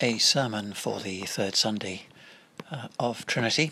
[0.00, 2.06] A sermon for the third Sunday
[2.68, 3.70] uh, of Trinity,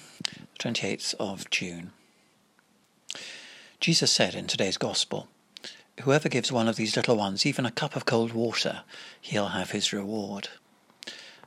[0.61, 1.91] 28th of June.
[3.81, 5.27] Jesus said in today's Gospel,
[6.03, 8.83] Whoever gives one of these little ones even a cup of cold water,
[9.21, 10.49] he'll have his reward.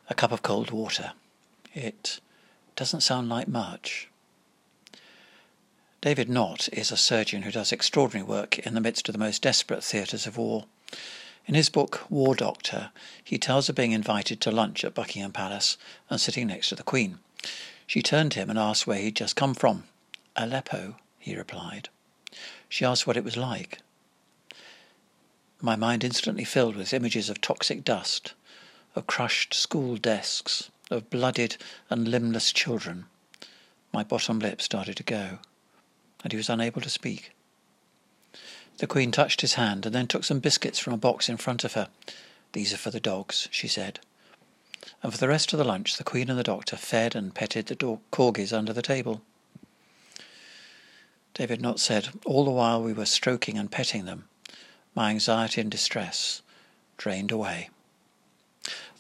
[0.10, 1.14] A cup of cold water.
[1.74, 2.20] It
[2.76, 4.10] doesn't sound like much.
[6.02, 9.42] David Nott is a surgeon who does extraordinary work in the midst of the most
[9.42, 10.66] desperate theatres of war.
[11.48, 12.92] In his book War Doctor,
[13.24, 15.78] he tells of being invited to lunch at Buckingham Palace
[16.10, 17.20] and sitting next to the Queen.
[17.86, 19.84] She turned to him and asked where he'd just come from.
[20.36, 21.90] Aleppo, he replied.
[22.68, 23.80] She asked what it was like.
[25.62, 28.34] My mind instantly filled with images of toxic dust,
[28.96, 31.58] of crushed school desks, of blooded
[31.90, 33.06] and limbless children.
[33.94, 35.40] My bottom lip started to go,
[36.24, 37.32] and he was unable to speak.
[38.78, 41.64] The Queen touched his hand and then took some biscuits from a box in front
[41.64, 41.88] of her.
[42.52, 44.00] These are for the dogs, she said.
[45.02, 47.68] And for the rest of the lunch, the Queen and the Doctor fed and petted
[47.68, 49.22] the dog- corgis under the table.
[51.34, 54.28] David Nott said, All the while we were stroking and petting them,
[54.94, 56.42] my anxiety and distress
[56.98, 57.70] drained away.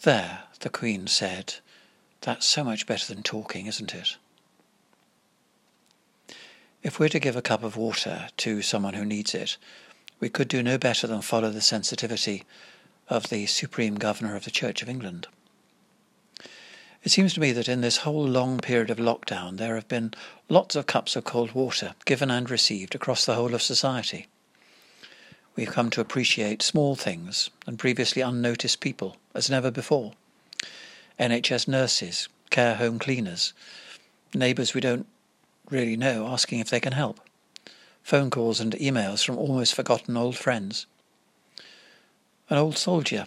[0.04, 1.56] There, the Queen said,
[2.22, 4.18] That's so much better than talking, isn't it?
[6.86, 9.58] If we're to give a cup of water to someone who needs it,
[10.20, 12.44] we could do no better than follow the sensitivity
[13.10, 15.28] of the Supreme Governor of the Church of England.
[17.04, 20.14] It seems to me that in this whole long period of lockdown there have been
[20.48, 24.28] lots of cups of cold water given and received across the whole of society.
[25.56, 30.14] We've come to appreciate small things and previously unnoticed people as never before.
[31.20, 33.54] NHS nurses, care home cleaners,
[34.36, 35.08] neighbours we don't
[35.70, 37.20] really know, asking if they can help.
[38.04, 40.86] Phone calls and emails from almost forgotten old friends.
[42.50, 43.26] An old soldier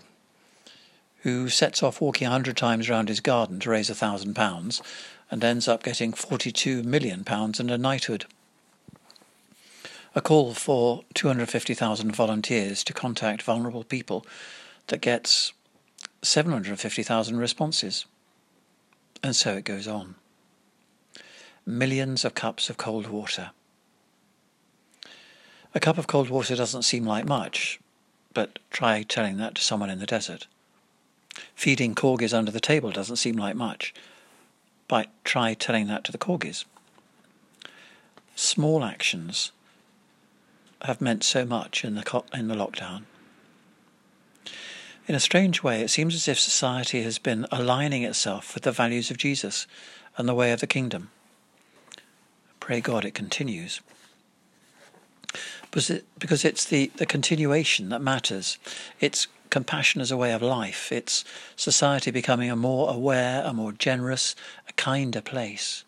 [1.23, 4.81] who sets off walking a hundred times round his garden to raise a thousand pounds
[5.31, 8.25] and ends up getting forty-two million pounds and a knighthood.
[10.15, 14.25] A call for 250,000 volunteers to contact vulnerable people
[14.87, 15.53] that gets
[16.23, 18.07] 750,000 responses.
[19.23, 20.15] And so it goes on
[21.69, 23.51] millions of cups of cold water.
[25.75, 27.79] A cup of cold water doesn't seem like much,
[28.33, 30.47] but try telling that to someone in the desert.
[31.55, 33.93] Feeding corgis under the table doesn't seem like much,
[34.89, 36.65] but try telling that to the corgis.
[38.35, 39.53] Small actions
[40.83, 43.03] have meant so much in the, co- in the lockdown.
[45.07, 48.73] In a strange way, it seems as if society has been aligning itself with the
[48.73, 49.67] values of Jesus
[50.17, 51.11] and the way of the kingdom.
[52.69, 53.81] Pray God it continues.
[55.63, 58.59] Because it, because it's the, the continuation that matters.
[59.01, 60.93] It's compassion as a way of life.
[60.93, 61.25] It's
[61.57, 64.37] society becoming a more aware, a more generous,
[64.69, 65.85] a kinder place.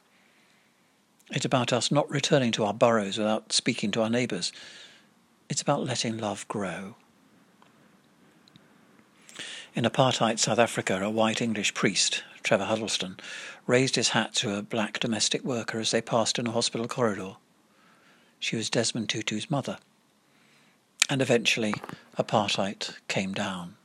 [1.30, 4.50] It's about us not returning to our burrows without speaking to our neighbours.
[5.50, 6.94] It's about letting love grow.
[9.72, 13.20] In apartheid South Africa, a white English priest, Trevor Huddleston,
[13.69, 17.36] raised his hat to a black domestic worker as they passed in a hospital corridor.
[18.41, 19.78] She was Desmond Tutu's mother.
[21.09, 21.72] And eventually,
[22.19, 23.76] apartheid came down.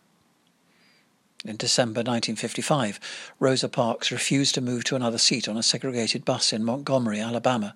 [1.45, 3.00] In December 1955,
[3.40, 7.75] Rosa Parks refused to move to another seat on a segregated bus in Montgomery, Alabama,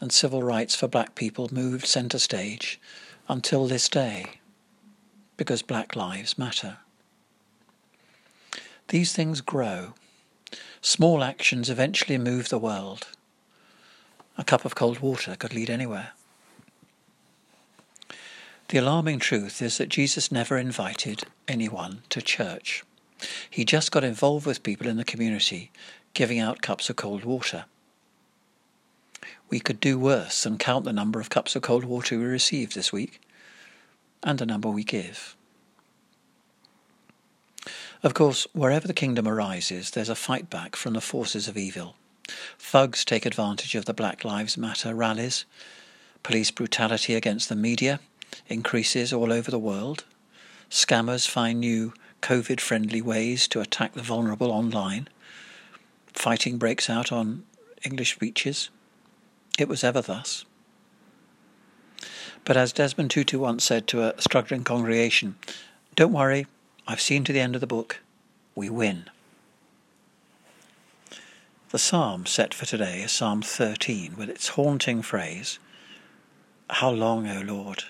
[0.00, 2.80] and civil rights for black people moved centre stage
[3.28, 4.26] until this day,
[5.36, 6.78] because black lives matter.
[8.94, 9.94] These things grow.
[10.80, 13.08] Small actions eventually move the world.
[14.38, 16.12] A cup of cold water could lead anywhere.
[18.68, 22.84] The alarming truth is that Jesus never invited anyone to church.
[23.50, 25.72] He just got involved with people in the community,
[26.12, 27.64] giving out cups of cold water.
[29.50, 32.76] We could do worse than count the number of cups of cold water we received
[32.76, 33.20] this week
[34.22, 35.34] and the number we give.
[38.04, 41.96] Of course, wherever the kingdom arises, there's a fight back from the forces of evil.
[42.58, 45.46] Thugs take advantage of the Black Lives Matter rallies.
[46.22, 48.00] Police brutality against the media
[48.46, 50.04] increases all over the world.
[50.68, 55.08] Scammers find new COVID friendly ways to attack the vulnerable online.
[56.12, 57.44] Fighting breaks out on
[57.84, 58.68] English beaches.
[59.58, 60.44] It was ever thus.
[62.44, 65.36] But as Desmond Tutu once said to a struggling congregation,
[65.96, 66.46] don't worry,
[66.86, 68.00] I've seen to the end of the book.
[68.54, 69.08] We win.
[71.70, 75.58] The psalm set for today is Psalm 13 with its haunting phrase,
[76.68, 77.84] How long, O Lord?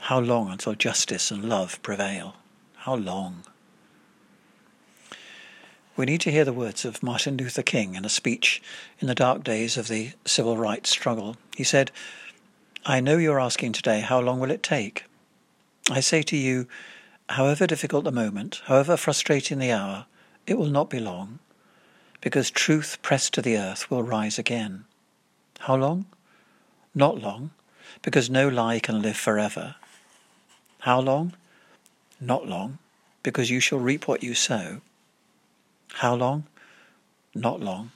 [0.00, 2.36] How long until justice and love prevail?
[2.76, 3.44] How long?
[5.94, 8.62] We need to hear the words of Martin Luther King in a speech
[9.00, 11.36] in the dark days of the civil rights struggle.
[11.54, 11.90] He said,
[12.86, 15.04] I know you're asking today, how long will it take?
[15.90, 16.66] I say to you,
[17.32, 20.06] however difficult the moment, however frustrating the hour,
[20.46, 21.38] it will not be long,
[22.20, 24.84] because truth pressed to the earth will rise again.
[25.60, 26.06] How long?
[26.94, 27.50] Not long,
[28.02, 29.76] because no lie can live forever.
[30.80, 31.34] How long?
[32.20, 32.78] Not long,
[33.22, 34.80] because you shall reap what you sow.
[35.94, 36.44] How long?
[37.34, 37.92] Not long,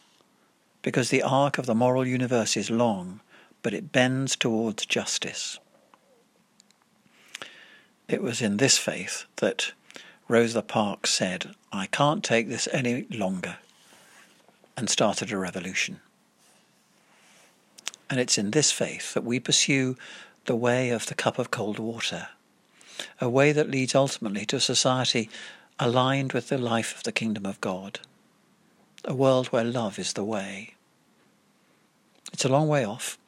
[0.82, 3.20] because the arc of the moral universe is long,
[3.62, 5.58] but it bends towards justice.
[8.08, 9.72] It was in this faith that
[10.28, 13.58] Rosa Parks said, I can't take this any longer,
[14.76, 16.00] and started a revolution.
[18.08, 19.96] And it's in this faith that we pursue
[20.44, 22.28] the way of the cup of cold water,
[23.20, 25.28] a way that leads ultimately to a society
[25.80, 27.98] aligned with the life of the kingdom of God,
[29.04, 30.74] a world where love is the way.
[32.32, 33.18] It's a long way off,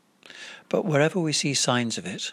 [0.69, 2.33] but wherever we see signs of it,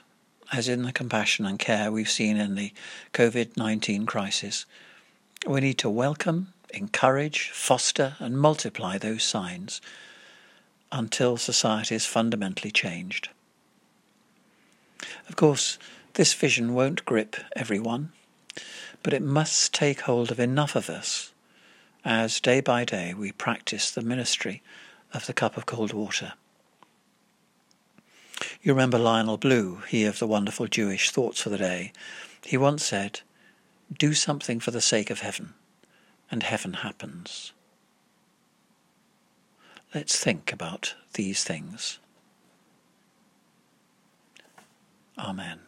[0.56, 2.72] as in the compassion and care we've seen in the
[3.14, 4.66] COVID 19 crisis,
[5.46, 9.82] we need to welcome, encourage, foster, and multiply those signs
[10.94, 13.28] until society is fundamentally changed.
[15.28, 15.78] Of course,
[16.14, 18.14] this vision won't grip everyone,
[19.04, 21.34] but it must take hold of enough of us
[22.06, 24.62] as day by day we practice the ministry
[25.14, 26.34] of the cup of cold water.
[28.66, 31.94] You remember Lionel Blue, he of the wonderful Jewish Thoughts for the Day.
[32.44, 33.20] He once said,
[33.96, 35.54] Do something for the sake of heaven,
[36.32, 37.54] and heaven happens.
[39.94, 42.00] Let's think about these things.
[45.16, 45.60] Amen.